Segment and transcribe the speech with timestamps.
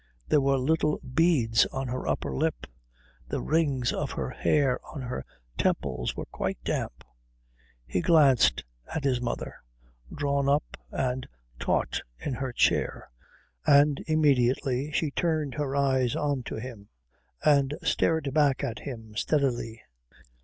[0.29, 2.65] There were little beads on her upper lip.
[3.27, 5.23] The rings of hair on her
[5.59, 7.03] temples were quite damp.
[7.85, 9.57] He glanced at his mother,
[10.11, 11.27] drawn up and
[11.59, 13.11] taut in her chair,
[13.67, 16.89] and immediately she turned her eyes on to him
[17.45, 19.83] and stared back at him steadily.